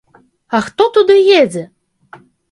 [0.59, 1.63] А хто туды едзе?